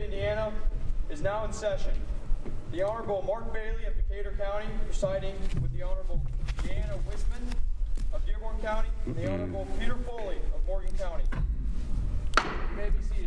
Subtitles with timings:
[0.00, 0.52] of Indiana
[1.10, 1.92] is now in session.
[2.72, 6.22] The Honorable Mark Bailey of Decatur County presiding with the Honorable
[6.64, 7.52] Leanna Weissmann
[8.14, 11.24] of Dearborn County and the Honorable Peter Foley of Morgan County.
[12.38, 13.19] You may be seated.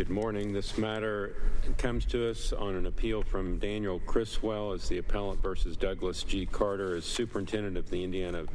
[0.00, 0.54] Good morning.
[0.54, 1.34] This matter
[1.76, 6.46] comes to us on an appeal from Daniel Criswell as the appellant versus Douglas G.
[6.46, 8.46] Carter as superintendent of the Indiana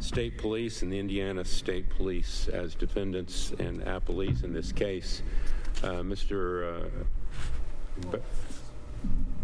[0.00, 5.22] State Police and the Indiana State Police as defendants and appellees in this case.
[5.84, 6.82] Uh, Mr.
[6.82, 8.18] Uh, B-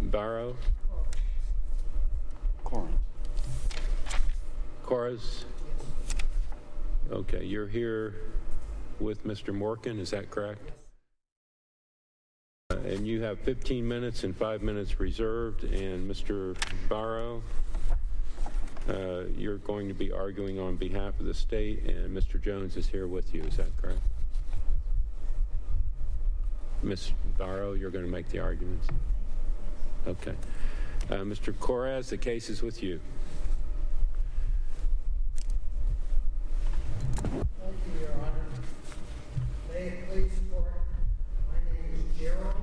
[0.03, 0.57] Barrow?
[2.65, 2.99] Corin.
[4.85, 5.45] Coraz?
[7.13, 8.17] Okay, you're here
[8.99, 9.55] with Mr.
[9.55, 10.73] Morgan, is that correct?
[12.75, 16.57] Uh, And you have 15 minutes and five minutes reserved, and Mr.
[16.89, 17.43] Barrow,
[18.89, 22.43] uh, you're going to be arguing on behalf of the state, and Mr.
[22.43, 24.01] Jones is here with you, is that correct?
[26.83, 27.13] Ms.
[27.39, 28.89] Barrow, you're going to make the arguments?
[30.07, 30.35] Okay.
[31.11, 31.53] Uh, Mr.
[31.55, 33.01] Coraz, the case is with you.
[37.23, 38.45] Thank you, Your Honor.
[39.73, 40.67] May it please court,
[41.49, 42.54] my name is Gerald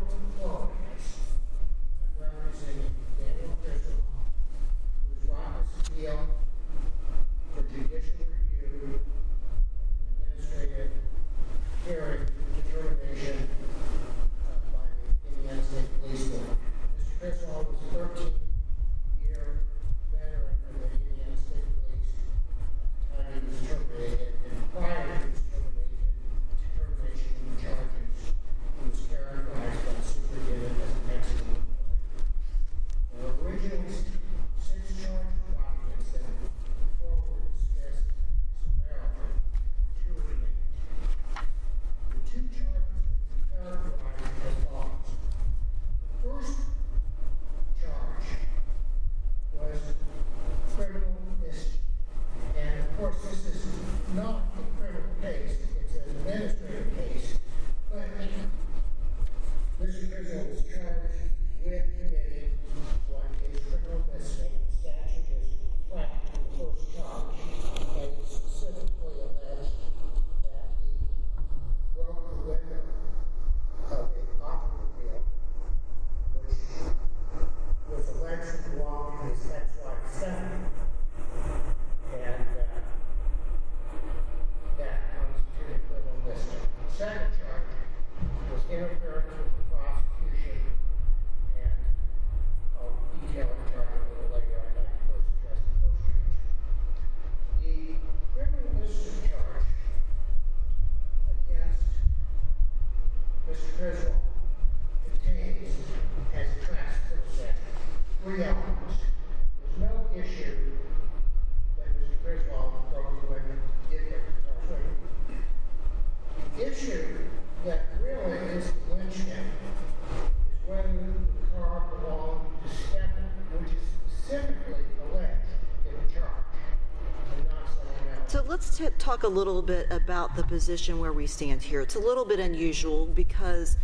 [128.89, 131.81] talk a little bit about the position where we stand here.
[131.81, 133.77] It's a little bit unusual because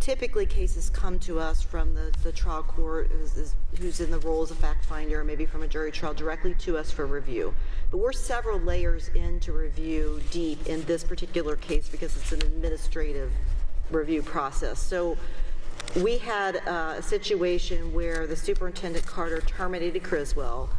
[0.00, 4.18] typically cases come to us from the, the trial court who's, is- who's in the
[4.18, 7.06] role as a fact finder, or maybe from a jury trial directly to us for
[7.06, 7.54] review.
[7.90, 13.30] But we're several layers into review deep in this particular case because it's an administrative
[13.90, 14.80] review process.
[14.80, 15.16] So
[15.96, 20.70] we had uh, a situation where the superintendent Carter terminated Criswell.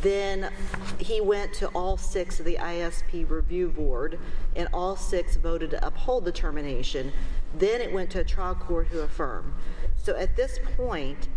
[0.00, 0.52] Then
[0.98, 4.18] he went to all six of the ISP review board,
[4.54, 7.12] and all six voted to uphold the termination.
[7.58, 9.52] Then it went to a trial court who affirmed.
[9.96, 11.28] So at this point,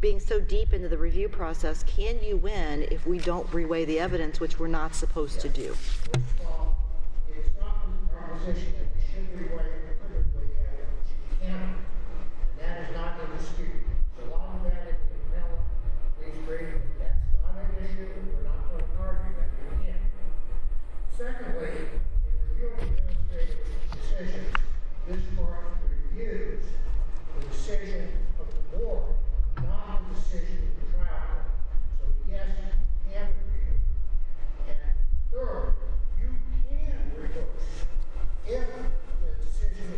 [0.00, 3.98] being so deep into the review process, can you win if we don't reweigh the
[3.98, 5.74] evidence, which we're not supposed to do?
[5.74, 6.78] First of all,
[7.28, 7.86] it's not
[8.46, 10.32] that we should reweigh the evidence.
[11.20, 11.60] You cannot.
[11.60, 13.84] And that is not in dispute.
[14.16, 15.62] So long as that is the appellant,
[16.18, 20.04] please agree that that's not an issue, we're not going to argue that we can't.
[21.16, 21.74] Secondly,
[22.26, 24.52] in reviewing administrative decisions,
[25.08, 25.64] this court
[26.12, 26.64] reviews
[27.34, 29.14] the decision of the board,
[29.56, 31.74] not the decision of the trial court.
[31.98, 33.74] So yes, you can review.
[34.68, 34.78] And
[35.32, 35.74] third,
[36.20, 36.28] you
[36.68, 37.56] can reverse
[38.46, 39.88] if the decision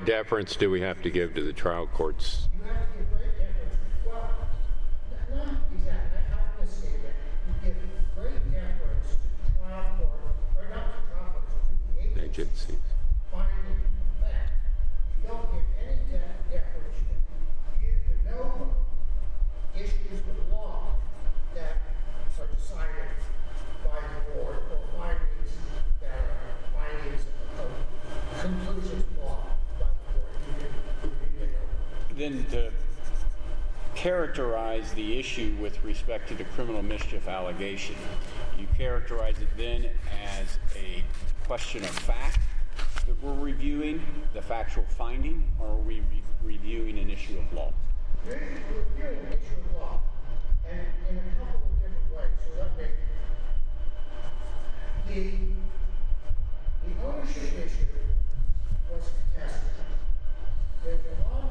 [0.00, 2.48] what deference do we have to give to the trial courts?
[12.38, 12.46] You
[32.20, 32.70] then to
[33.94, 37.96] characterize the issue with respect to the criminal mischief allegation,
[38.58, 39.86] you characterize it then
[40.22, 41.02] as a
[41.46, 42.38] question of fact
[43.06, 47.72] that we're reviewing, the factual finding, or are we re- reviewing an issue of law?
[48.26, 50.00] You're reviewing an issue of law,
[50.68, 52.36] and in a couple of different ways.
[52.44, 52.84] So let me,
[55.08, 55.22] the,
[56.84, 57.86] the ownership issue
[58.92, 59.70] was contested.
[60.84, 61.50] There's a lot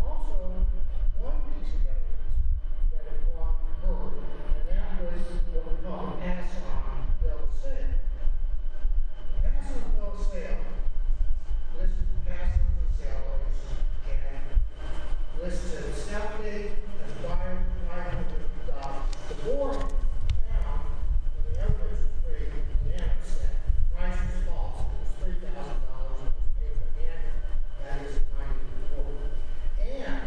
[16.11, 16.71] listed Stephanie
[17.05, 19.07] as buyer five hundred dollars.
[19.29, 20.83] The board found,
[21.31, 22.51] when the evidence was pretty
[22.85, 23.55] unanimous, that
[23.95, 24.91] price was false.
[24.91, 27.31] It was three thousand dollars, it was paid by Daniel.
[27.79, 29.31] That is ninety report.
[29.79, 30.21] And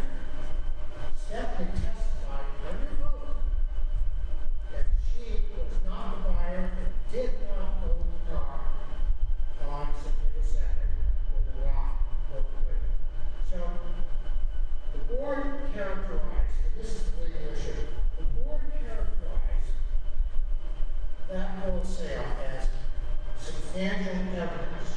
[1.21, 3.45] Stephanie testified under oath
[4.73, 8.61] that she was not the buyer and did not own the car
[9.69, 10.97] on September second
[11.29, 12.01] when the rock
[12.33, 12.81] broke away.
[13.53, 13.61] So,
[14.95, 15.45] the board
[15.75, 17.87] characterized, and this is the legal issue,
[18.19, 19.75] the board characterized
[21.31, 22.69] that bill of sale as
[23.39, 24.91] substantial evidence.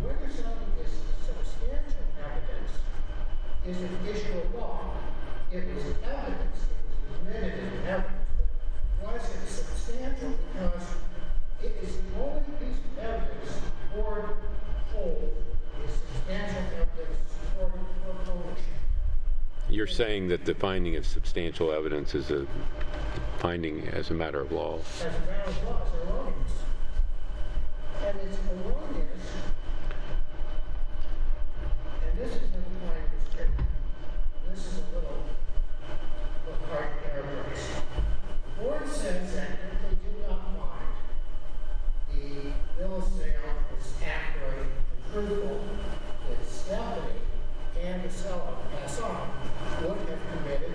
[0.00, 2.72] Whether something is substantial evidence
[3.66, 4.96] is an issue of law.
[5.52, 8.28] It was evidence, it was admitted as evidence,
[9.02, 10.88] but was it substantial because
[11.62, 14.24] it is the only piece of evidence the board
[14.92, 15.36] holds
[15.84, 18.76] is substantial evidence supporting her ownership.
[19.70, 22.46] You're saying that the finding of substantial evidence is a
[23.38, 24.78] finding as a matter of law.
[24.78, 26.54] as a matter of law, it's erroneous.
[28.06, 29.26] And it's erroneous.
[32.06, 33.68] And this is the point of this statement.
[34.48, 35.18] This is a little,
[36.46, 37.66] little hard to paraphrase.
[38.54, 40.94] The board says that if they do not find
[42.14, 45.60] the bill of sale is accurate and truthful,
[46.30, 47.18] that Stephanie
[47.82, 49.30] and the seller, pass on,
[49.82, 50.74] would have committed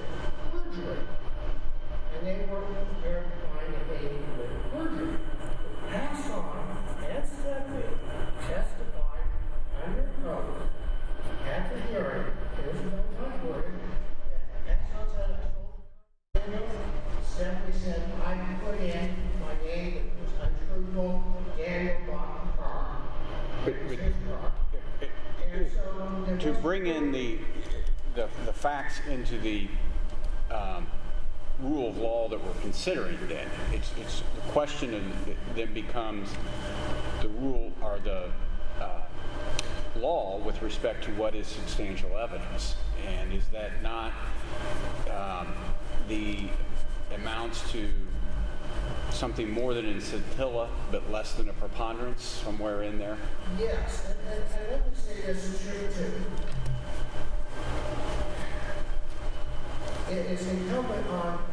[0.50, 0.98] perjury
[2.16, 5.18] and they were prepared to find that they committed perjury.
[5.90, 6.78] Pass on
[7.10, 7.84] and Stephanie
[8.48, 9.28] testified
[9.86, 10.70] under oath
[11.52, 13.68] at the hearing, there's no controversy,
[14.66, 16.70] that pass on said, I told Daniel,
[17.28, 21.24] Stephanie said, I put in my name, it was untruthful,
[21.58, 23.02] Daniel bought the car.
[23.68, 24.52] It was his car.
[25.52, 27.38] And so there To was- bring in the,
[28.16, 29.68] the, the facts into the,
[30.50, 30.88] um,
[31.60, 36.30] rule of law that we're considering then, it's, it's, the question and then becomes
[37.22, 38.30] the rule, or the,
[38.80, 39.02] uh,
[39.98, 42.78] law with respect to what is substantial evidence.
[43.06, 44.14] And is that not,
[45.12, 45.54] um,
[46.08, 46.48] the
[47.16, 47.90] amounts to
[49.12, 53.18] something more than a scintilla, but less than a preponderance, somewhere in there?
[53.60, 56.14] Yes, and, and, and say this is true too.
[60.10, 61.44] It is incumbent on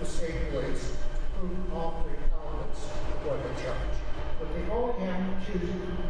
[0.00, 2.80] the state police to prove all three elements
[3.24, 3.78] what they charge.
[4.38, 5.58] But they only have to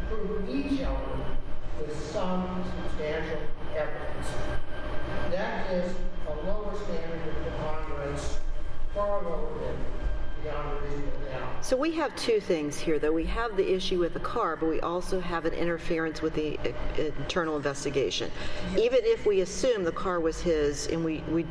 [0.08, 1.36] prove each element
[1.78, 3.40] with some substantial
[3.76, 4.28] evidence.
[5.30, 5.94] That is
[6.26, 8.38] a lower standard of preponderance,
[8.94, 10.01] far lower than
[11.60, 13.12] So we have two things here, though.
[13.12, 16.58] We have the issue with the car, but we also have an interference with the
[16.58, 18.30] uh, internal investigation.
[18.76, 21.46] Even if we assume the car was his, and we, we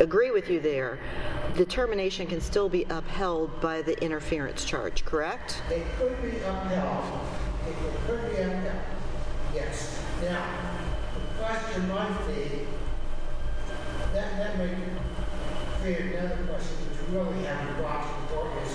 [0.00, 0.98] agree with you there,
[1.56, 5.62] the termination can still be upheld by the interference charge, correct?
[5.70, 7.20] It could be upheld.
[7.68, 7.74] It
[8.06, 8.82] could be upheld.
[9.54, 10.02] Yes.
[10.22, 10.46] Now,
[11.14, 12.66] the question might be,
[14.14, 14.74] that, that may
[15.82, 18.70] created another question that we really haven't brought to the court is,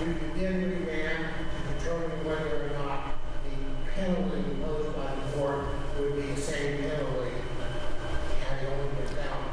[0.00, 1.24] do you then remand
[1.54, 6.82] to determine whether or not the penalty imposed by the court would be the same
[6.82, 7.30] penalty
[8.42, 9.47] had it only been found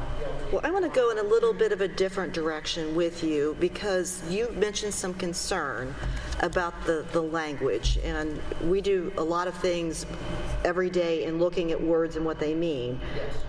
[0.51, 3.57] well, I want to go in a little bit of a different direction with you
[3.59, 5.93] because you mentioned some concern
[6.41, 7.97] about the, the language.
[8.03, 10.05] And we do a lot of things
[10.63, 12.99] every day in looking at words and what they mean.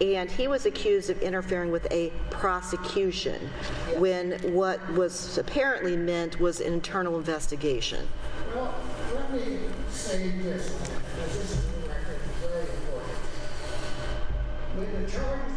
[0.00, 3.50] And he was accused of interfering with a prosecution
[3.98, 8.08] when what was apparently meant was an internal investigation.
[8.54, 8.74] Well,
[9.14, 9.58] let me
[9.90, 10.74] say this,
[11.18, 11.56] this is
[12.40, 13.18] very important.
[14.76, 15.55] When the charge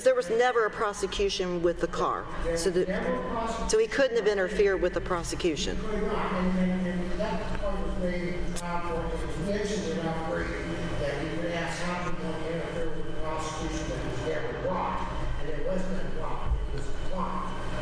[0.00, 2.24] Because there was never a prosecution with the car.
[2.56, 2.86] So, the,
[3.68, 5.76] so he couldn't have interfered with the prosecution.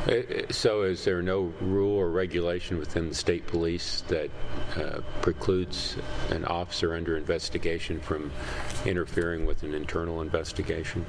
[0.09, 4.31] Uh, So is there no rule or regulation within the state police that
[4.75, 5.97] uh, precludes
[6.31, 8.33] an officer under investigation from
[8.87, 11.07] interfering with an internal investigation?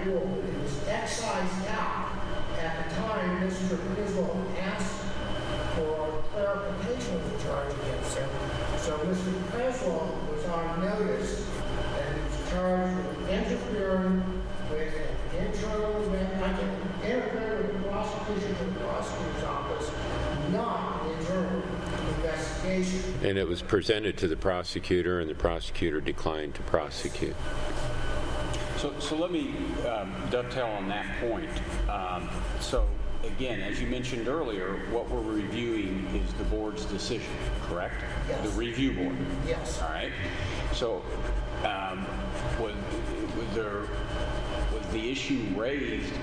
[0.00, 2.08] That rule, it was excised out
[2.58, 3.76] at the time Mr.
[3.94, 4.96] Criswell asked
[5.74, 8.28] for clarification of the charge against him.
[8.78, 9.50] So Mr.
[9.50, 11.46] Criswell was on notice
[11.92, 17.88] that he was charged with interfering with an internal, inve- I can interfere with the
[17.90, 19.90] prosecution of the prosecutor's office,
[20.50, 21.62] not an internal
[22.16, 23.14] investigation.
[23.22, 27.36] And it was presented to the prosecutor, and the prosecutor declined to prosecute.
[28.80, 29.52] So, so let me
[29.86, 31.50] um, dovetail on that point.
[31.90, 32.88] Um, So
[33.24, 37.30] again, as you mentioned earlier, what we're reviewing is the board's decision,
[37.68, 38.02] correct?
[38.26, 38.42] Yes.
[38.42, 39.16] The review board?
[39.46, 39.82] Yes.
[39.82, 40.12] All right.
[40.72, 41.02] So
[41.62, 42.06] um,
[42.58, 42.74] was,
[43.36, 43.82] was there,
[44.72, 46.14] was the issue raised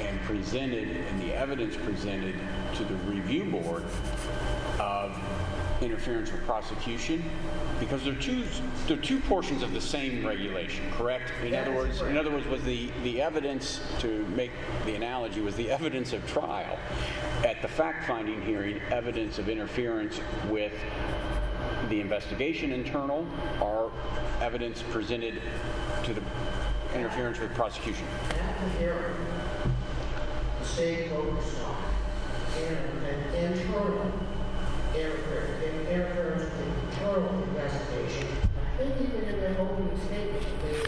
[0.00, 2.34] and presented, and the evidence presented
[2.74, 3.84] to the review board
[4.80, 5.16] of
[5.80, 7.22] interference with prosecution?
[7.78, 8.44] Because they're two,
[8.86, 11.32] they're two portions of the same regulation, correct?
[11.42, 14.50] In That other words, in other words, was the, the evidence, to make
[14.84, 16.78] the analogy, was the evidence of trial
[17.44, 20.72] at the fact-finding hearing, evidence of interference with
[21.88, 23.26] the investigation internal,
[23.60, 23.90] or
[24.40, 25.40] evidence presented
[26.04, 26.22] to the
[26.94, 28.06] interference with prosecution?
[34.94, 38.28] Interference, interference with the internal investigation.
[38.74, 40.80] I think even in their opening statement, they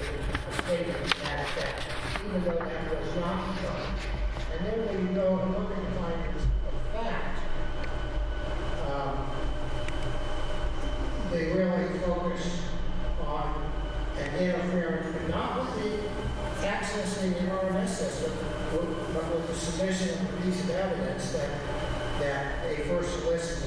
[0.73, 1.83] statement that effect,
[2.25, 4.55] even though that was not the.
[4.57, 7.39] And then when you go and look at the findings of fact,
[8.89, 9.31] um,
[11.31, 12.63] they really focus
[13.27, 13.71] on
[14.19, 18.33] an interference, but not with the accessing the RMS system,
[18.71, 21.51] but but with the submission of a piece of evidence that,
[22.23, 23.19] that they first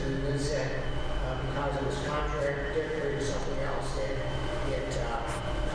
[0.05, 0.81] and then said,
[1.25, 4.17] uh, because it was contradictory to something else, it,
[4.71, 5.19] it, uh,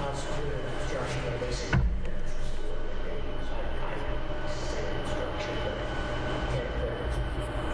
[0.00, 2.32] constituted an obstruction of basic interference.
[2.40, 3.52] was the word they used.
[3.52, 5.76] I, I said obstruction, but
[6.56, 7.16] interference.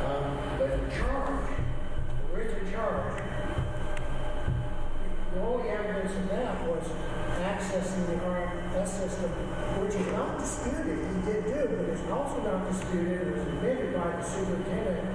[0.02, 0.26] Um,
[0.58, 3.22] but the charge, the written charge,
[5.34, 6.84] the only evidence of that was
[7.46, 9.30] accessing the RMS system,
[9.80, 13.94] which is not disputed, he did do, but it's also not disputed, it was admitted
[13.94, 15.06] by the superintendent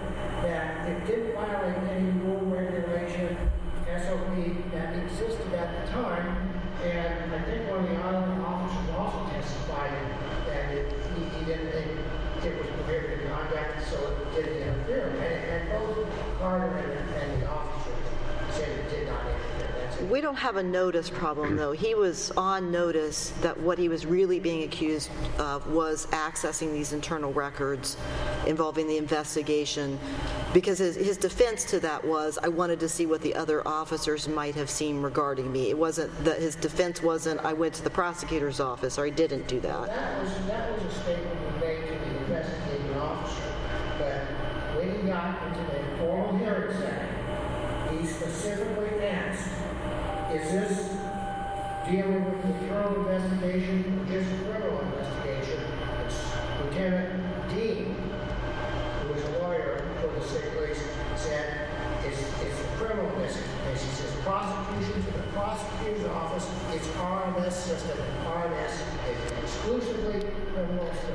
[0.41, 3.38] that it didn't violate any rule, regulation,
[3.86, 4.33] SOP
[4.71, 6.50] that existed at the time,
[6.83, 9.91] and I think one of the island officers also testified
[10.48, 12.00] that it, he, he didn't think
[12.45, 16.07] it was prohibited conduct, so it didn't interfere, and, and both
[16.39, 17.91] Carter and, and the officer
[18.51, 20.07] said it did not interfere.
[20.07, 21.74] We don't have a notice problem, though.
[21.74, 26.91] He was on notice that what he was really being accused of was accessing these
[26.91, 27.98] internal records
[28.48, 30.00] involving the investigation,
[30.53, 34.27] because his, his defense to that was, I wanted to see what the other officers
[34.27, 35.69] might have seen regarding me.
[35.69, 39.48] It wasn't, that his defense wasn't, I went to the prosecutor's office, or I didn't
[39.48, 39.86] do that.
[39.86, 43.53] That was, that was a statement he made to the investigating officer,
[44.00, 44.24] but
[44.77, 49.48] when he got into the formal hearing setting, he specifically asked,
[50.33, 50.98] is this
[51.91, 55.60] dealing with the internal investigation just criminal investigation?
[56.05, 56.24] It's
[56.63, 57.95] Lieutenant Dean,
[59.01, 60.81] who was a lawyer for the state police,
[61.17, 61.67] said,
[62.05, 63.36] it's, it's a criminal case.
[63.36, 68.71] He says prosecution to the prosecutor's office, it's RMS system, RMS
[69.43, 70.00] is system.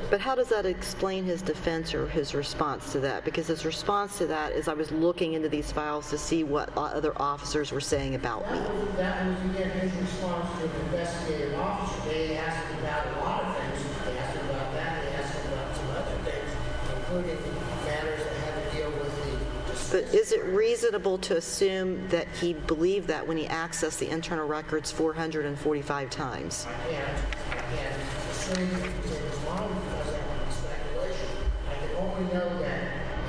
[0.09, 3.25] But how does that explain his defense or his response to that?
[3.25, 6.69] Because his response to that is I was looking into these files to see what
[6.77, 8.57] other officers were saying about me.
[8.57, 12.09] That was, that was again his response to an investigative officer.
[12.09, 14.05] They asked him about a lot of things.
[14.05, 16.49] They asked him about that, they asked him about some other things,
[16.95, 17.37] including
[17.85, 19.97] matters that had to deal with the.
[19.97, 24.47] But is it reasonable to assume that he believed that when he accessed the internal
[24.47, 26.65] records 445 times?
[26.65, 27.07] I can't,
[27.51, 31.27] I can't assume that in his because that would speculation.
[31.69, 32.81] I can only know that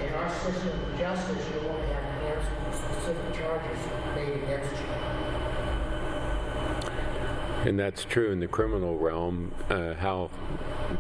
[0.07, 3.79] in our system of justice, you only have specific charges
[4.15, 4.87] made against you.
[7.69, 9.53] And that's true in the criminal realm.
[9.69, 10.31] Uh, How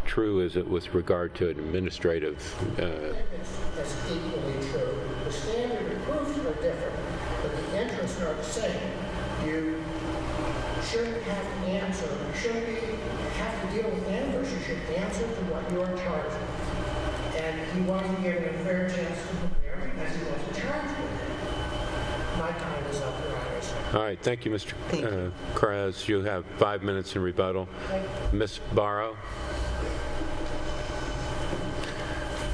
[0.04, 2.36] true is it with regard to administrative?
[2.78, 3.14] uh,
[3.78, 5.00] it's equally true.
[5.24, 6.96] The standard of proof are different,
[7.42, 8.97] but the interests are the same.
[10.90, 12.72] You shouldn't have to answer, you shouldn't be,
[13.36, 17.36] have to deal with answers, you should answer to what you're charged with.
[17.42, 22.38] And he wasn't given a fair chance to prepare because he wasn't charged with it.
[22.38, 24.00] My time is up, Your.
[24.00, 24.72] All right, thank you, Mr.
[24.88, 25.32] Thank you.
[25.54, 26.08] uh.
[26.08, 27.68] You have five minutes in rebuttal.
[28.32, 28.60] Ms.
[28.74, 29.14] Barrow?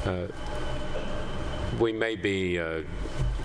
[0.05, 0.27] Uh,
[1.79, 2.81] We may be uh,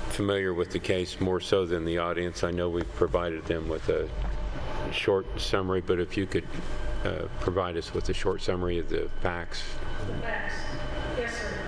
[0.09, 2.43] familiar with the case more so than the audience.
[2.43, 4.09] I know we've provided them with a
[4.93, 6.47] short summary, but if you could
[7.05, 9.63] uh, provide us with a short summary of the facts.
[10.23, 10.55] Facts.
[11.17, 11.60] Yes, sir.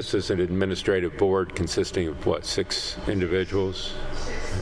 [0.00, 3.92] This is an administrative board consisting of, what, six individuals?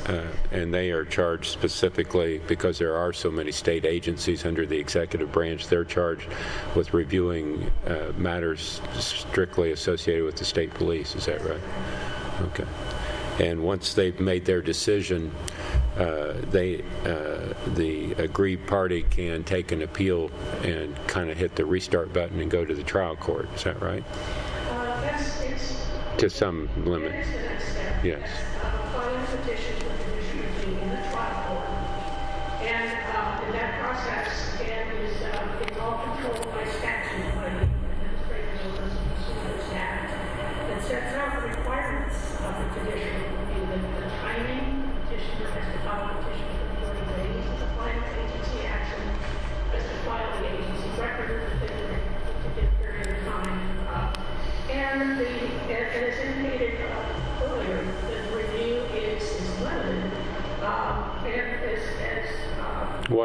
[0.05, 4.77] Uh, And they are charged specifically, because there are so many state agencies under the
[4.77, 6.27] executive branch, they're charged
[6.75, 11.61] with reviewing uh, matters strictly associated with the state police, is that right?
[12.41, 12.67] Okay.
[13.39, 15.31] And once they've made their decision,
[15.97, 20.33] uh, they, uh, the aggrieved party can take an appeal
[20.65, 23.81] and kind of hit the restart button and go to the trial court, is that
[23.81, 24.03] right?
[26.19, 27.15] To some limit?
[28.03, 28.29] Yes.
[32.61, 37.63] And, uh, in that process, again, is, uh, it's all controlled by statute, by the
[37.63, 40.11] Administrative Services and Procedures Act,
[40.69, 44.09] that sets out the requirements of the judicial review.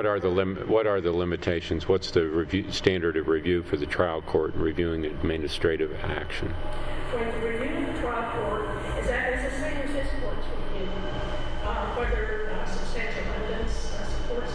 [0.03, 1.87] What are the lim, what are the limitations?
[1.87, 6.49] What's the review, standard of review for the trial court in reviewing administrative action?
[6.49, 7.31] when
[7.85, 8.67] the trial court,
[8.99, 10.91] is that is the same as this court's review,
[11.63, 14.51] uh, whether uh, substantial evidence uh, supports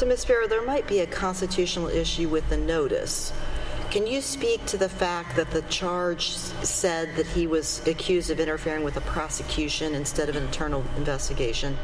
[0.00, 0.24] So, Ms.
[0.24, 3.34] Farrow, there might be a constitutional issue with the notice.
[3.90, 8.40] Can you speak to the fact that the charge said that he was accused of
[8.40, 11.76] interfering with a prosecution instead of an internal investigation?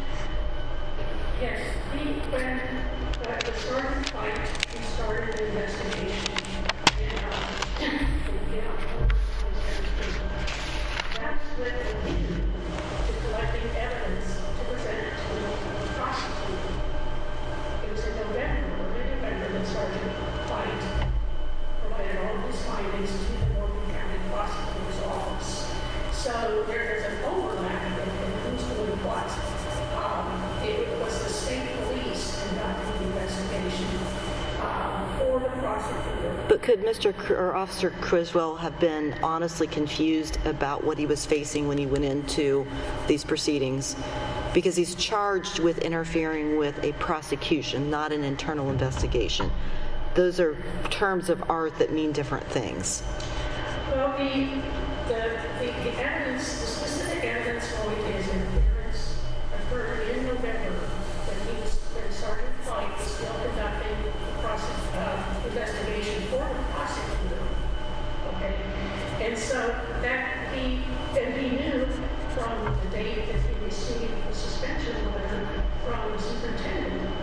[1.42, 1.60] Yes,
[1.92, 6.32] he, when uh, the sergeant White, he started an investigation
[7.02, 7.52] in, uh,
[7.82, 10.24] in October 2017.
[11.20, 11.44] That's
[12.06, 16.86] he knew to collecting evidence to present it to the prosecutor.
[17.86, 20.10] It was in November, early November, that Sergeant
[20.50, 20.84] White
[21.80, 25.70] provided all of his findings to the Morgan County Prosecutor's Office.
[26.26, 29.30] So there, there's an overlap in, who's doing what.
[30.02, 33.86] Um, it was the state police conducting the investigation
[34.60, 36.44] um, for the prosecutor.
[36.48, 37.16] But could Mr.
[37.16, 41.86] Cr- or Officer Criswell have been honestly confused about what he was facing when he
[41.86, 42.66] went into
[43.06, 43.94] these proceedings?
[44.52, 49.48] Because he's charged with interfering with a prosecution, not an internal investigation.
[50.16, 50.56] Those are
[50.90, 53.04] terms of art that mean different things.
[53.92, 54.60] Well, the,
[55.08, 59.18] the, the, evidence, the specific evidence for his interference
[59.54, 64.10] occurred in November when he was, when Sergeant White was still conducting the
[64.42, 67.42] process, uh, investigation for the prosecutor.
[68.34, 68.56] Okay?
[69.22, 69.58] And so
[70.02, 70.82] that he,
[71.14, 71.86] and he knew
[72.34, 77.14] from the date that he received the suspension letter from the superintendent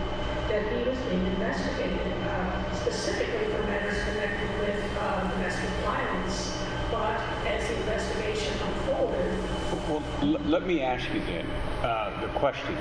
[0.48, 6.56] that he was being investigated, uh, specifically for matters connected with uh, domestic violence.
[6.90, 9.34] But as the investigation unfolded,
[9.88, 11.46] Well, l- let me ask you then,
[11.82, 12.76] uh, the question.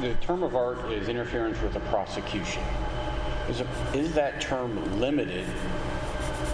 [0.00, 2.62] The term of art is interference with a prosecution.
[3.94, 5.46] Is that term limited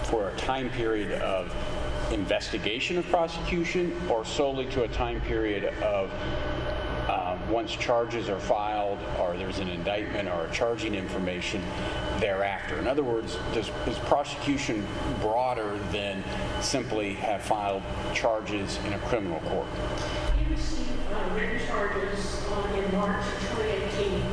[0.03, 1.53] for a time period of
[2.11, 6.11] investigation of prosecution or solely to a time period of
[7.07, 11.61] uh, once charges are filed or there's an indictment or a charging information
[12.19, 12.77] thereafter?
[12.79, 14.85] In other words, does, is prosecution
[15.21, 16.23] broader than
[16.61, 19.67] simply have filed charges in a criminal court?
[20.47, 24.23] he received uh, written charges on, in March of 2018.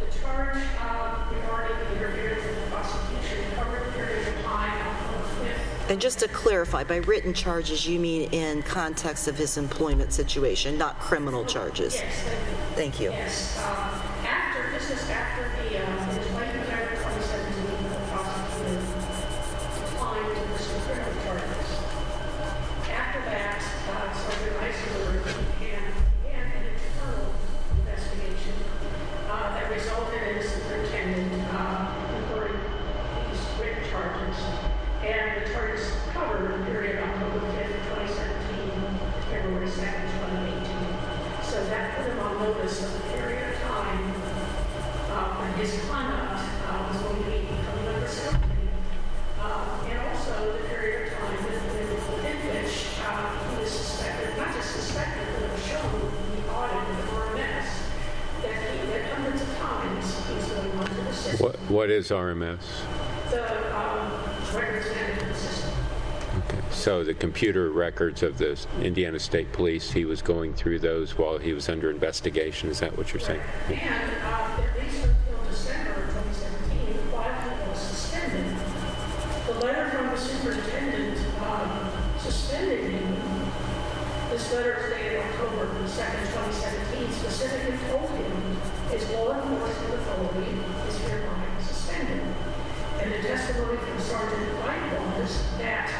[0.00, 5.44] The charge uh, regarding the interference with the prosecution covered a period of time October
[5.44, 10.12] 5th And just to clarify, by written charges, you mean in context of his employment
[10.12, 11.94] situation, not criminal charges?
[11.94, 13.06] Yes, thank Thank you.
[13.06, 13.12] you.
[13.12, 15.49] Yes, uh, after, this is after
[61.80, 62.58] What, is RMS?
[63.30, 64.12] the um,
[64.54, 65.70] records management system.
[66.40, 66.60] Okay.
[66.70, 71.38] So the computer records of the Indiana State Police, he was going through those while
[71.38, 72.68] he was under investigation.
[72.68, 73.40] Is that what you're saying?
[73.70, 73.76] Yeah.
[73.76, 78.56] And uh, at least until December of 2017, while he was suspended,
[79.46, 83.50] the letter from the superintendent um, suspending him,
[84.28, 88.50] this letter is dated October 2nd, 2017, specifically told him
[88.90, 92.22] his law enforcement authority is hereby suspended.
[93.00, 95.92] And testimony from Sergeant White was that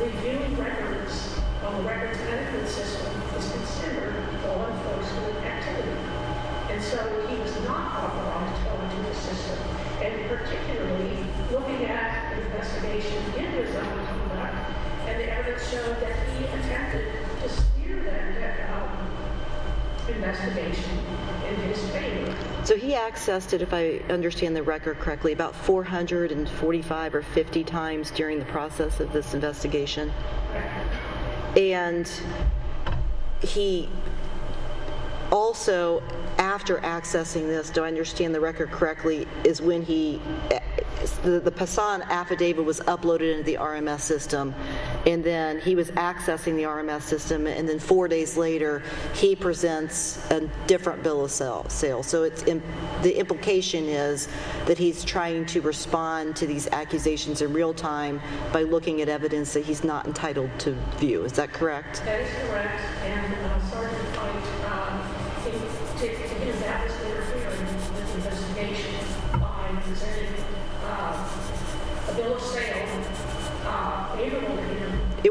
[0.00, 1.34] reviewing records
[1.66, 4.14] on the records management system is considered
[4.46, 5.98] law enforcement activity.
[6.70, 9.58] And so he was not authorized to go into the system.
[10.00, 14.70] And particularly, looking at the investigation in his own conduct,
[15.10, 17.48] and the evidence showed that he attempted to
[20.14, 20.98] investigation
[21.48, 22.36] in his favor.
[22.64, 28.10] So he accessed it, if I understand the record correctly, about 445 or 50 times
[28.10, 30.12] during the process of this investigation.
[31.56, 32.10] And
[33.40, 33.88] he
[35.32, 36.02] also,
[36.38, 40.20] after accessing this, do I understand the record correctly, is when he,
[41.22, 44.54] the, the Passan affidavit was uploaded into the RMS system,
[45.06, 48.82] and then he was accessing the RMS system, and then four days later,
[49.14, 51.68] he presents a different bill of sale.
[51.68, 52.02] sale.
[52.02, 52.62] So it's, im-
[53.02, 54.28] the implication is
[54.66, 58.20] that he's trying to respond to these accusations in real time
[58.52, 61.24] by looking at evidence that he's not entitled to view.
[61.24, 62.02] Is that correct?
[62.04, 64.14] That is correct, and uh, Sergeant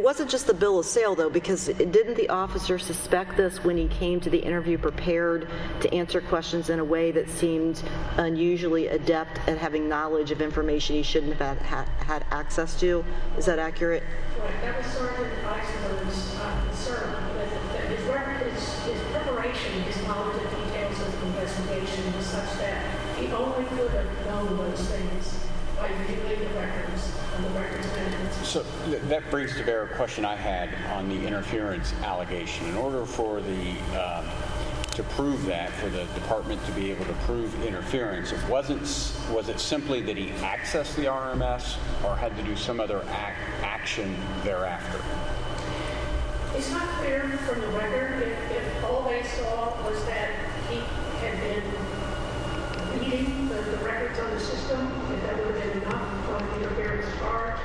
[0.10, 3.88] wasn't just the bill of sale, though, because didn't the officer suspect this when he
[3.90, 5.48] came to the interview prepared
[5.82, 7.84] to answer questions in a way that seemed
[8.18, 13.06] unusually adept at having knowledge of information he shouldn't have had, had access to?
[13.38, 14.02] Is that accurate?
[14.42, 20.50] Right, that was uh, concern, that that his record, his his preparation, his knowledge of
[20.50, 22.82] details of the investigation was such that
[23.16, 25.46] he only could have known those things
[25.78, 28.39] by reviewing the records and the records management system.
[28.50, 32.66] So th- that brings to bear a question I had on the interference allegation.
[32.66, 34.26] In order for the, um,
[34.94, 38.82] to prove that, for the department to be able to prove interference, it wasn't,
[39.30, 43.62] was it simply that he accessed the RMS or had to do some other ac-
[43.62, 45.00] action thereafter?
[46.56, 50.32] It's not clear from the record if, if all they saw was that
[50.72, 50.80] he
[51.20, 56.30] had been reading the, the records on the system, if that would have been enough
[56.30, 57.60] on the interference part.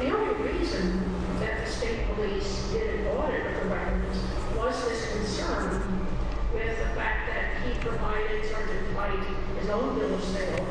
[0.00, 1.00] The only reason
[1.40, 4.18] that the state police did an audit of the records
[4.54, 6.06] was this concern
[6.52, 9.24] with the fact that he provided Sergeant White
[9.58, 10.66] his own bill of sale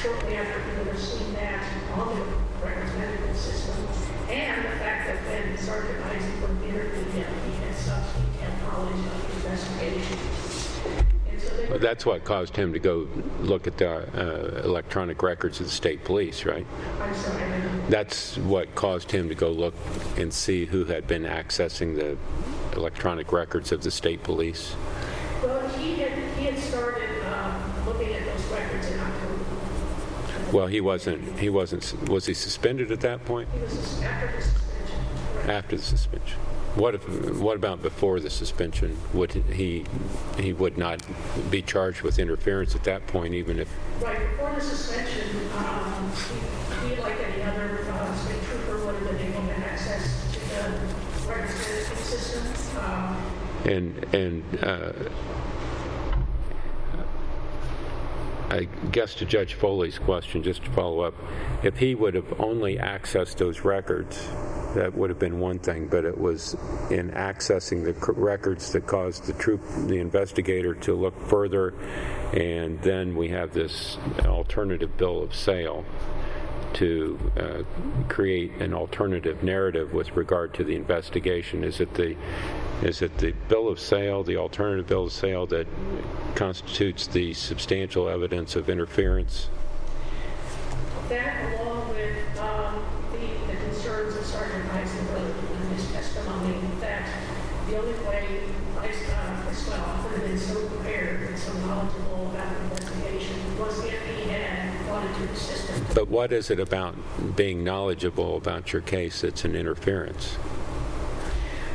[0.00, 3.76] shortly after he seen that on the records system,
[4.30, 9.48] and the fact that when Sergeant Eisenberg interviewed him, he had detailed knowledge of the
[9.48, 10.41] investigation.
[11.78, 13.08] That's what caused him to go
[13.40, 16.66] look at the uh, electronic records of the state police, right?
[17.00, 19.74] I'm sorry, I didn't- That's what caused him to go look
[20.16, 22.16] and see who had been accessing the
[22.76, 24.74] electronic records of the state police.
[25.42, 30.52] well, he had, he had started um, looking at those records in October.
[30.52, 33.48] Well, he wasn't, he wasn't, was he suspended at that point?
[33.54, 35.50] He was after the suspension.
[35.50, 36.38] After the suspension?
[36.74, 37.06] What if,
[37.38, 38.96] what about before the suspension?
[39.12, 39.84] Would he,
[40.38, 41.02] he would not
[41.50, 43.68] be charged with interference at that point, even if,
[44.00, 46.10] Right, before the suspension, um,
[46.82, 50.40] he, he, like any other uh, state trooper, would have been able to access to
[50.40, 52.82] the records system.
[52.82, 53.16] Um,
[53.66, 54.92] and, and uh,
[58.48, 61.14] I guess to Judge Foley's question, just to follow up,
[61.62, 64.26] if he would have only accessed those records,
[64.74, 66.54] that would have been one thing, but it was
[66.90, 71.74] in accessing the records that caused the troop, the investigator to look further,
[72.32, 75.84] and then we have this alternative bill of sale
[76.74, 77.62] to uh,
[78.08, 81.64] create an alternative narrative with regard to the investigation?
[81.64, 82.16] Is it the
[82.82, 85.68] is it the bill of sale, the alternative bill of sale, that
[86.34, 89.48] constitutes the substantial evidence of interference?
[91.08, 97.06] That, along with um, the, the concerns of Sergeant Eisenberg in his testimony, that
[97.68, 98.40] the only way
[98.80, 103.84] Eis- uh, Criswell could have been so prepared and so knowledgeable about the investigation was
[103.84, 105.86] if he had gone into the system.
[105.94, 106.94] But what is it about
[107.36, 110.36] being knowledgeable about your case that's an interference?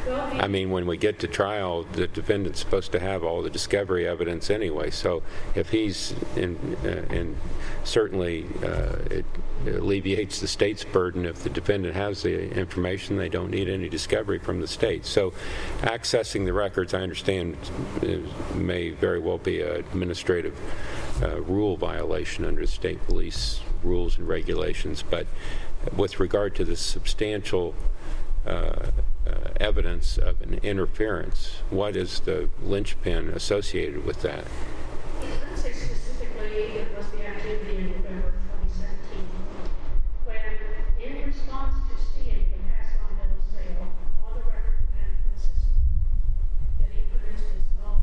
[0.08, 4.08] I mean, when we get to trial, the defendant's supposed to have all the discovery
[4.08, 4.92] evidence anyway.
[4.92, 5.24] So
[5.56, 7.36] if he's in, uh, and
[7.84, 9.26] certainly uh, it
[9.66, 14.38] alleviates the state's burden if the defendant has the information, they don't need any discovery
[14.38, 15.06] from the state.
[15.06, 15.34] So
[15.82, 17.58] accessing the records, I understand,
[18.54, 20.56] may very well be an administrative
[21.24, 25.04] uh, rule violation under state police rules and regulations.
[25.08, 25.28] But
[25.96, 27.76] with regard to the substantial
[28.48, 28.92] uh,
[29.28, 31.58] uh, evidence of an interference.
[31.70, 34.46] What is the linchpin associated with that?
[35.20, 39.28] He doesn't say specifically it was the activity in November of 2017,
[40.24, 40.40] when
[41.04, 43.84] in response to seeing the pass-on bill of sale
[44.24, 45.76] on the record management system,
[46.80, 48.00] that he produced his own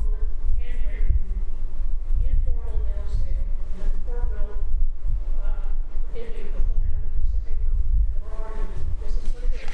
[0.61, 1.17] handwritten
[2.21, 4.61] informal bill of sale, and the court will,
[5.41, 5.73] uh,
[6.13, 9.41] forgive me for pulling out a piece of paper and the argument, this is what
[9.49, 9.73] it is.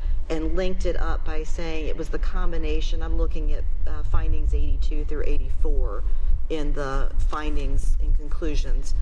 [0.31, 4.53] and linked it up by saying it was the combination, I'm looking at uh, findings
[4.53, 6.03] 82 through 84
[6.49, 8.95] in the findings and conclusions.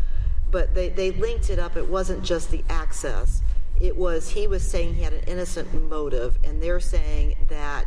[0.49, 3.43] But they, they linked it up, it wasn't just the access.
[3.79, 7.85] It was, he was saying he had an innocent motive, and they're saying that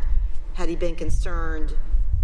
[0.54, 1.74] had he been concerned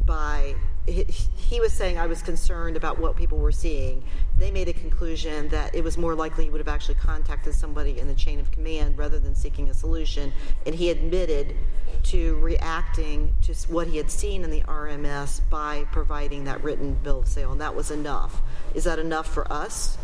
[0.06, 0.54] by
[0.92, 4.02] he, was saying I was concerned about what people were seeing.
[4.38, 7.98] They made a conclusion that it was more likely he would have actually contacted somebody
[7.98, 10.32] in the chain of command rather than seeking a solution.
[10.66, 11.56] And he admitted
[12.04, 17.20] to reacting to what he had seen in the RMS by providing that written bill
[17.20, 18.40] of sale, and that was enough.
[18.74, 19.98] Is that enough for us?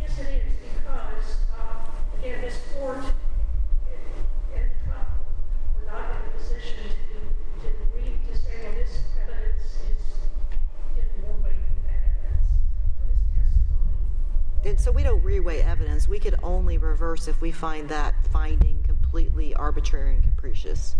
[0.00, 0.42] Yes, it is,
[0.76, 3.12] because, uh, again, this court and
[4.54, 6.78] and the trial court were not in a position
[7.60, 10.02] to, to read, to say, well, this evidence is
[10.94, 12.48] given more weight than that evidence,
[13.00, 13.98] or this testimony.
[14.64, 16.08] And so we don't reweigh evidence.
[16.08, 20.96] We could only reverse if we find that finding completely arbitrary and capricious.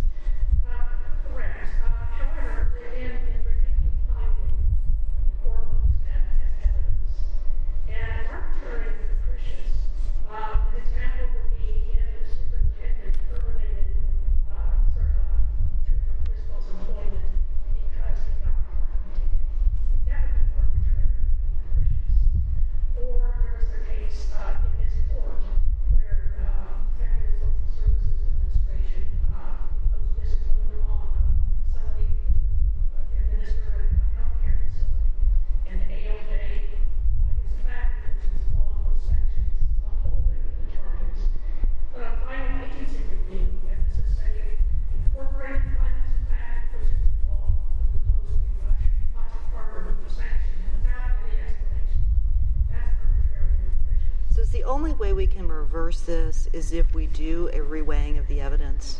[55.22, 58.98] We can reverse this is if we do a reweighing of the evidence.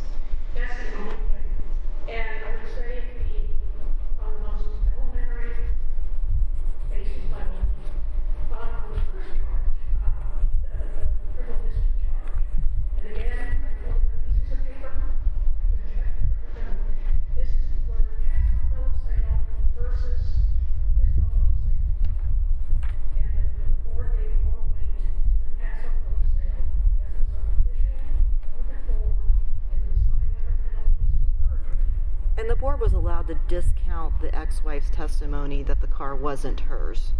[34.53, 37.13] Ex-wife's testimony that the car wasn't hers.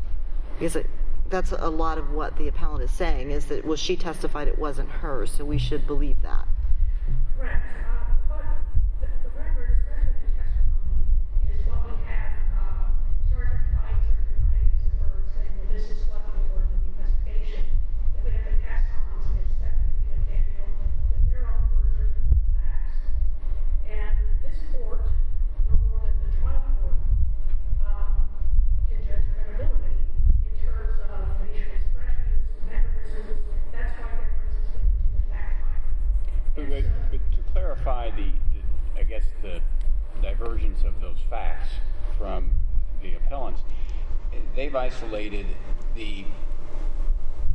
[0.60, 0.90] Because it,
[1.30, 4.60] that's a lot of what the appellant is saying, is that, well, she testified it
[4.60, 6.48] wasn't hers, so we should believe that.
[7.40, 7.66] Correct,
[44.56, 45.46] they've isolated
[45.96, 46.26] the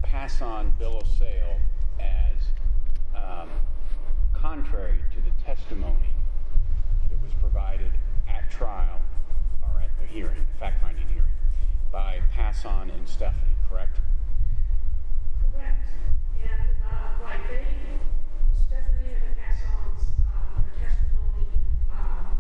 [0.03, 1.59] Casson bill of sale
[2.01, 2.37] as
[3.15, 3.49] um,
[4.33, 6.13] contrary to the testimony
[7.11, 7.93] that was provided
[8.29, 9.01] at trial
[9.63, 11.29] or at the hearing, fact-finding hearing,
[11.93, 13.97] by Casson and Stephanie, correct?
[15.55, 15.89] Correct.
[16.43, 17.65] And, uh, they,
[18.55, 21.47] Stephanie and the Cassons, uh, their testimony,
[21.93, 22.37] um,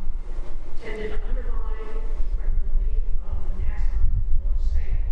[0.82, 2.04] tended to undermine
[2.36, 4.00] credibility of the Casson
[4.38, 5.08] bill of sale.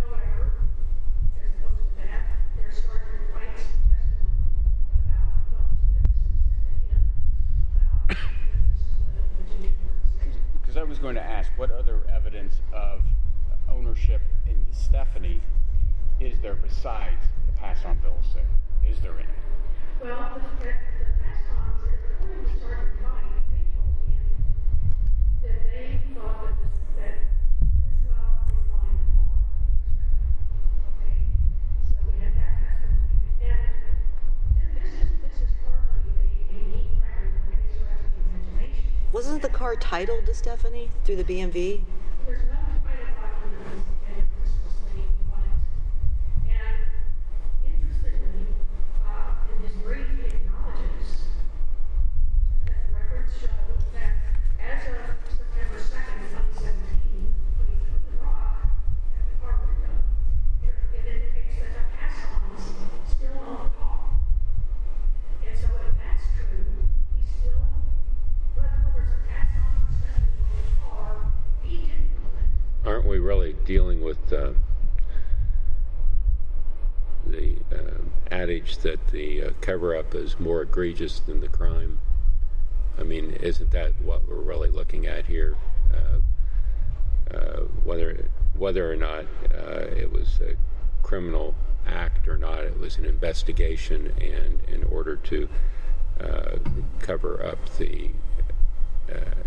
[0.00, 0.64] However,
[1.36, 2.22] as opposed to that,
[2.56, 4.40] their Sergeant Wright's testimony
[5.04, 7.04] about what was witnesses said to him
[7.76, 10.40] about this, uh, the Virginia court sale.
[10.60, 13.00] Because I was going to ask, what other evidence of
[13.70, 15.40] ownership in the Stephanie
[16.20, 18.42] is there besides the Casson bill of sale?
[18.86, 19.26] Is there any?
[20.02, 20.72] Well, the, the,
[22.20, 24.44] according to Sergeant Wright, they told him
[25.42, 27.16] that they thought that this, that
[39.12, 41.80] Wasn't the car titled to Stephanie through the BMV?
[79.70, 81.98] The uh, cover-up is more egregious than the crime.
[82.98, 85.56] I mean, isn't that what we're really looking at here?
[85.92, 88.24] Uh, uh, whether
[88.56, 90.56] whether or not uh, it was a
[91.02, 91.54] criminal
[91.86, 95.48] act or not, it was an investigation, and in order to
[96.20, 96.58] uh,
[96.98, 98.10] cover up the
[99.10, 99.44] uh,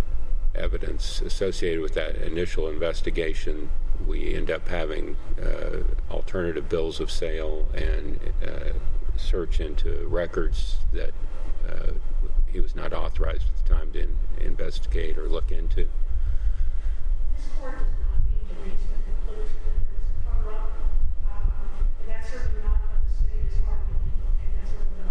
[0.55, 3.69] evidence associated with that initial investigation,
[4.07, 8.71] we end up having uh, alternative bills of sale and uh,
[9.17, 11.11] search into records that
[11.69, 11.91] uh,
[12.51, 15.87] he was not authorized at the time to in- investigate or look into.
[17.35, 20.71] This court does not need to reach the conclusion that there's a cover-up.
[21.25, 21.51] Um,
[22.01, 25.07] And that's certainly not what the state is arguing, and that's what the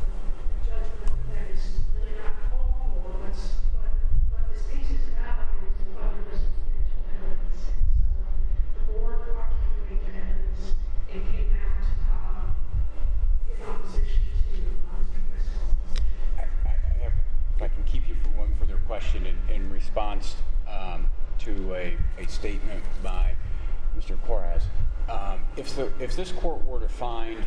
[0.00, 0.08] the
[0.66, 1.62] judgment that is
[1.94, 3.36] really not called for, but,
[3.78, 3.92] but
[4.32, 7.62] what this case is about is whether there's substantial evidence.
[7.70, 8.18] And so
[8.74, 10.62] the board properly weighed the evidence
[11.14, 12.50] and came out, um,
[13.54, 14.58] in opposition to,
[14.90, 15.20] uh, Mr.
[15.30, 16.10] Criswell's position.
[16.38, 17.14] I, I I have,
[17.56, 20.34] if I can keep you for one further question in, in response
[20.68, 21.06] um,
[21.38, 23.32] to a, a statement by
[23.96, 24.16] Mr.
[24.26, 24.62] Corraz.
[25.08, 27.38] Um, if the, if this court were to find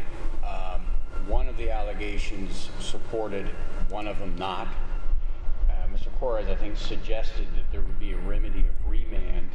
[0.46, 0.82] um,
[1.28, 3.48] one of the allegations supported,
[3.90, 4.68] one of them not,
[5.70, 6.08] uh, Mr.
[6.22, 9.50] Corraz, I think, suggested that there would be a remedy of remand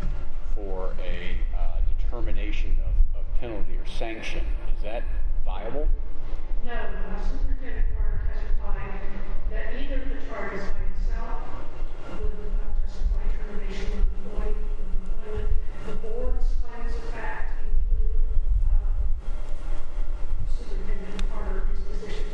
[0.54, 4.44] for a uh, determination of, of penalty or sanction.
[4.76, 5.02] Is that
[5.46, 5.88] viable?
[6.66, 6.72] No,
[7.24, 9.00] Superintendent Carter testified
[9.50, 11.42] that either the charges by itself
[12.10, 14.54] would uh, justify termination of employee,
[15.24, 15.50] employment.
[15.86, 18.20] The board's findings of fact include,
[18.68, 18.92] uh,
[20.52, 22.28] Superintendent Carter, his position.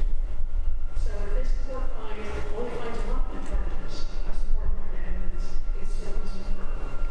[0.99, 3.95] So if this court finds, only finds one of the charges,
[4.27, 5.47] uh, supported by the evidence,
[5.81, 7.07] it's still unsupported.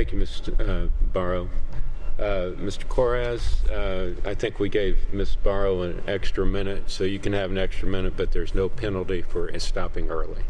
[0.00, 0.58] Thank you, Mr.
[0.58, 1.50] Uh, Barrow.
[2.18, 2.86] Uh, Mr.
[2.86, 5.36] Corraz, uh, I think we gave Ms.
[5.36, 9.20] Barrow an extra minute, so you can have an extra minute, but there's no penalty
[9.20, 10.42] for stopping early.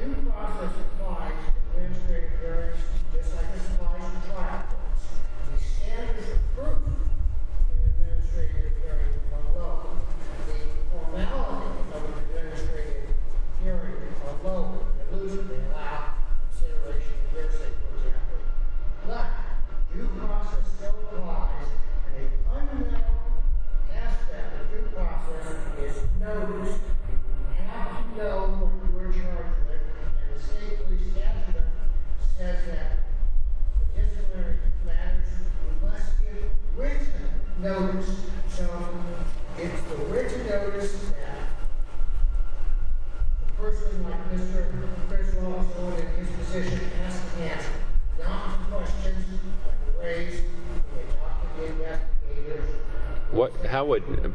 [0.00, 0.83] I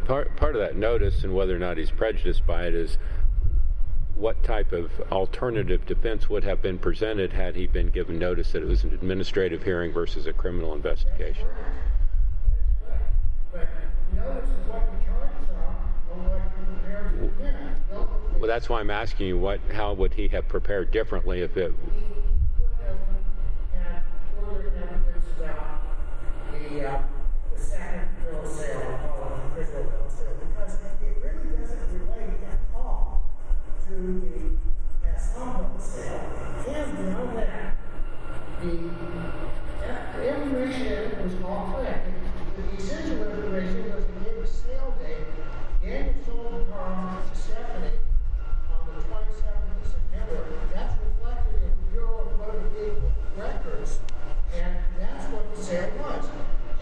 [0.09, 2.97] part, part of that notice and whether or not he's prejudiced by it is
[4.15, 8.63] what type of alternative defense would have been presented had he been given notice that
[8.63, 11.47] it was an administrative hearing versus a criminal investigation?
[18.39, 21.71] Well, that's why I'm asking you, what, how would he have prepared differently if it,
[22.57, 22.97] put them
[23.75, 24.01] and
[24.39, 25.81] further evidence about
[26.51, 27.01] the, uh,
[27.53, 30.79] the second bill of sale, I'll call it the Criswell bill of sale, because it
[31.21, 33.29] really doesn't relate at all
[33.87, 33.93] to
[35.03, 36.23] the Aston bill of sale.
[36.69, 37.77] And beyond that,
[38.61, 38.71] the,
[39.83, 42.07] uh, the information in it was all correct.
[42.55, 45.27] The essential information was to give a sale date.
[45.83, 47.99] Daniel sold the car to Stephanie
[48.69, 50.39] on the twenty-seventh of September.
[50.73, 53.99] That's reflected in Bureau of Motor Vehicle Records,
[54.53, 56.25] and that's what the sale was.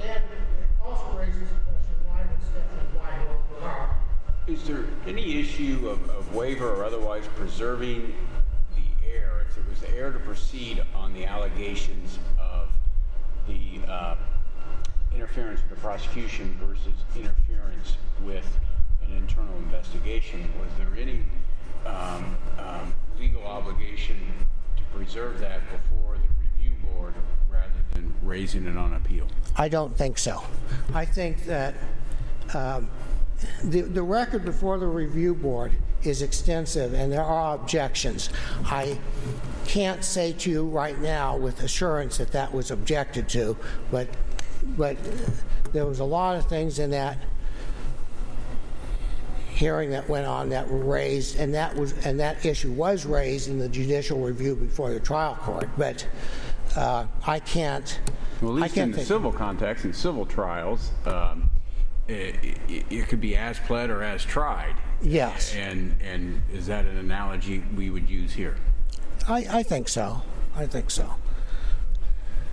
[0.01, 0.21] And it
[0.83, 3.97] also raises the question, why would Stephanie buy her own car?
[4.47, 6.33] Is there any issue of, of
[7.27, 8.13] preserving
[8.75, 9.45] the air?
[9.49, 12.69] If it was the air to proceed on the allegations of
[13.47, 14.15] the uh,
[15.15, 18.45] interference with the prosecution versus interference with
[19.05, 21.21] an internal investigation, was there any
[21.85, 24.17] um, um, legal obligation
[24.75, 27.13] to preserve that before the review board
[27.49, 29.27] rather than raising it on appeal?
[29.55, 30.43] I don't think so.
[30.93, 31.75] I think that
[32.53, 32.89] um,
[33.63, 35.71] the, the record before the review board
[36.03, 38.29] is extensive and there are objections.
[38.65, 38.99] I
[39.65, 43.57] can't say to you right now with assurance that that was objected to,
[43.91, 44.07] but,
[44.77, 44.97] but
[45.73, 47.17] there was a lot of things in that
[49.57, 53.49] hearing that went on that were raised, and that was, and that issue was raised
[53.49, 55.67] in the judicial review before the trial court.
[55.77, 56.07] But
[56.75, 57.99] uh, I can't,
[58.41, 61.49] Well, at least in the civil context, in civil trials, um,
[62.07, 62.35] it,
[62.69, 64.75] it, it could be as pled or as tried.
[65.01, 65.53] Yes.
[65.55, 68.55] And, and is that an analogy we would use here?
[69.27, 70.21] I, I think so.
[70.55, 71.13] I think so.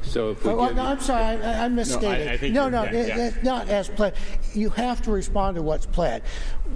[0.03, 2.29] So if we Oh, well, give no, I'm sorry, I, I misstated.
[2.29, 3.27] I think no, no, yeah, it- yeah.
[3.29, 4.15] it's not as pled.
[4.53, 6.23] You have to respond to what's pled.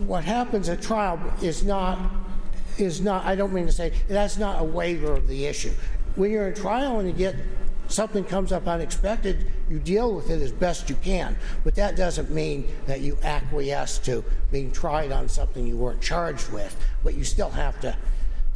[0.06, 1.98] What happens at trial is not
[2.78, 3.26] is not.
[3.26, 5.72] I don't mean to say that's not a waiver of the issue.
[6.16, 7.36] When you're in trial and you get
[7.88, 11.36] something comes up unexpected, you deal with it as best you can.
[11.64, 16.50] But that doesn't mean that you acquiesce to being tried on something you weren't charged
[16.52, 16.76] with.
[17.02, 17.96] But you still have to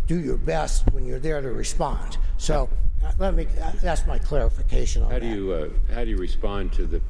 [0.07, 2.19] do your best when you're there to respond.
[2.37, 2.69] So
[3.05, 3.47] uh, let me.
[3.61, 5.25] Uh, that's my clarification on How that.
[5.25, 7.01] do you, uh, how do you respond to the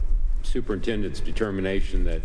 [0.42, 2.22] superintendent's determination that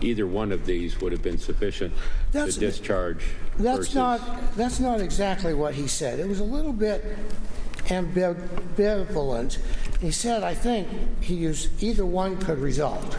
[0.00, 1.92] either one of these would have been sufficient
[2.32, 3.24] to discharge
[3.58, 4.20] That's not,
[4.56, 6.18] that's not exactly what he said.
[6.20, 7.04] It was a little bit
[7.90, 9.58] ambivalent.
[10.00, 10.88] He said, I think,
[11.20, 13.18] he used, either one could result.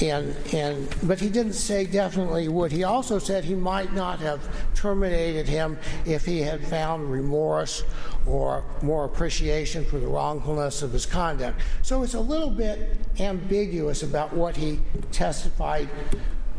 [0.00, 2.72] And, and, but he didn't say definitely would.
[2.72, 4.40] He also said he might not have
[4.74, 7.84] terminated him if he had found remorse
[8.26, 11.60] or more appreciation for the wrongfulness of his conduct.
[11.82, 14.80] So it's a little bit ambiguous about what he
[15.12, 15.88] testified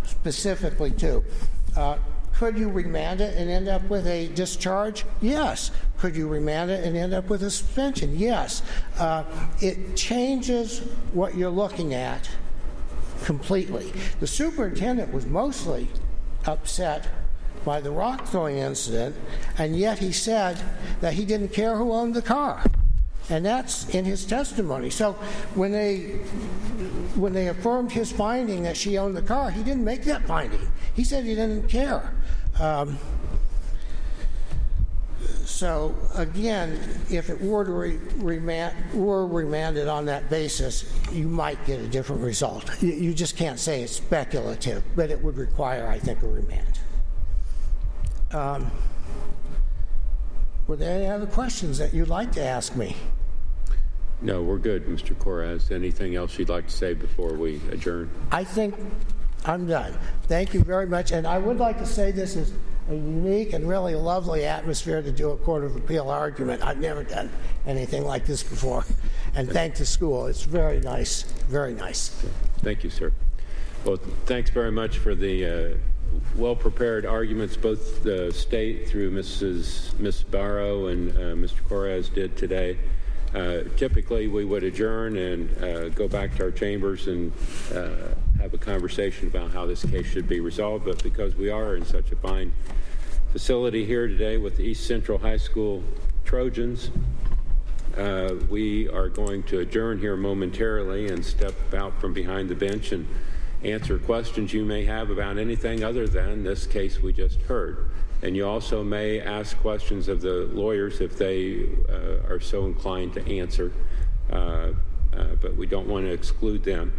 [0.03, 1.23] specifically to.
[1.75, 1.97] Uh,
[2.37, 5.05] could you remand it and end up with a discharge?
[5.21, 5.71] Yes.
[5.97, 8.17] Could you remand it and end up with a suspension?
[8.17, 8.61] Yes.
[8.99, 9.23] Uh,
[9.61, 10.79] it changes
[11.13, 12.29] what you're looking at
[13.23, 13.93] completely.
[14.19, 15.87] The superintendent was mostly
[16.45, 17.07] upset
[17.63, 19.15] by the rock throwing incident,
[19.57, 20.61] and yet he said
[21.01, 22.63] that he didn't care who owned the car.
[23.29, 24.91] And that's in his testimony.
[24.91, 25.13] So
[25.55, 26.19] when they
[27.15, 30.59] when they affirmed his finding that she owned the car, he didn't make that finding.
[30.95, 32.13] He said he didn't care.
[32.59, 32.97] Um,
[35.43, 36.79] so again,
[37.09, 41.87] if it were to re- remand, were remanded on that basis, you might get a
[41.87, 42.81] different result.
[42.81, 46.79] You, you just can't say it's speculative, but it would require, I think, a remand.
[48.31, 48.71] Um,
[50.67, 52.95] were there any other questions that you'd like to ask me?
[54.21, 55.13] No, we're good, Mr.
[55.13, 55.71] Corraz.
[55.71, 58.09] Anything else you'd like to say before we adjourn?
[58.31, 58.75] I think
[59.45, 59.97] I'm done.
[60.23, 61.11] Thank you very much.
[61.11, 62.51] And I would like to say this is
[62.89, 66.63] a unique and really lovely atmosphere to do a Court of Appeal argument.
[66.63, 67.29] I've never done
[67.65, 68.85] anything like this before.
[69.35, 70.27] And thank the school.
[70.27, 72.09] It's very nice, very nice.
[72.59, 73.11] Thank you, sir.
[73.83, 75.77] Well, thanks very much for the uh,
[76.35, 79.97] well-prepared arguments both the state through Mrs.
[79.99, 80.23] Ms.
[80.23, 81.61] Barrow and uh, Mr.
[81.67, 82.77] Corraz did today.
[83.33, 87.33] Uh, Typically, we would adjourn and uh, go back to our chambers and
[87.73, 91.75] uh, have a conversation about how this case should be resolved, but because we are
[91.75, 92.53] in such a fine
[93.31, 95.83] facility here today with the East Central High School
[96.23, 96.91] Trojans,
[97.97, 102.91] uh, we are going to adjourn here momentarily and step out from behind the bench
[102.91, 103.07] and
[103.63, 107.89] answer questions you may have about anything other than this case we just heard.
[108.21, 113.13] And you also may ask questions of the lawyers if they uh, are so inclined
[113.13, 113.71] to answer,
[114.31, 114.71] uh, uh,
[115.41, 116.91] but we don't want to exclude them.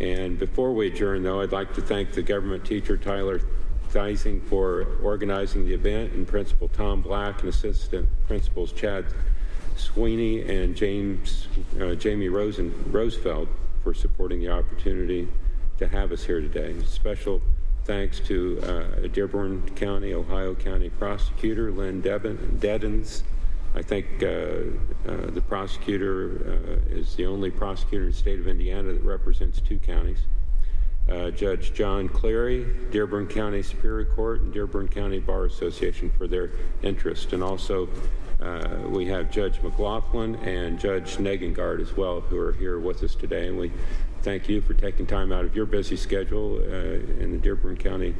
[0.00, 3.40] And before we adjourn, though, I'd like to thank the government teacher Tyler
[3.90, 9.06] Theising for organizing the event, and Principal Tom Black and Assistant Principals Chad
[9.76, 11.48] Sweeney and James
[11.80, 13.48] uh, Jamie Rosen Rosefeld
[13.82, 15.28] for supporting the opportunity
[15.78, 16.76] to have us here today.
[16.84, 17.40] Special
[17.84, 23.22] thanks to uh, Dearborn County, Ohio County Prosecutor Lynn Deddens.
[23.78, 28.48] I think uh, uh, the prosecutor uh, is the only prosecutor in the state of
[28.48, 30.18] Indiana that represents two counties.
[31.08, 36.50] Uh, Judge John Cleary, Dearborn County Superior Court, and Dearborn County Bar Association for their
[36.82, 37.32] interest.
[37.32, 37.88] And also,
[38.40, 43.14] uh, we have Judge McLaughlin and Judge Negangard as well, who are here with us
[43.14, 43.46] today.
[43.46, 43.70] And we
[44.22, 48.16] thank you for taking time out of your busy schedule uh, in the Dearborn County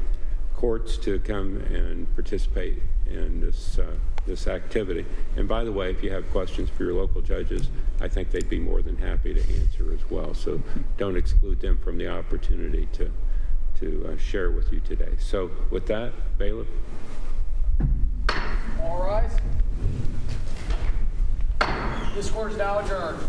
[0.54, 3.80] courts to come and participate in this,
[4.28, 5.04] this activity.
[5.36, 7.68] And by the way, if you have questions for your local judges,
[8.00, 10.34] I think they'd be more than happy to answer as well.
[10.34, 10.62] So
[10.96, 13.10] don't exclude them from the opportunity to,
[13.80, 15.16] to uh, share with you today.
[15.18, 16.68] So with that, bailiff.
[18.80, 19.32] All rise.
[22.14, 23.20] This court is now adjourned.